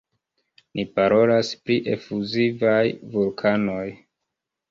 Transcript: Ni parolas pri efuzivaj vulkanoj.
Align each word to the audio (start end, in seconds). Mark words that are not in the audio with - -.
Ni 0.77 0.85
parolas 0.93 1.51
pri 1.67 1.75
efuzivaj 1.95 2.81
vulkanoj. 3.17 3.85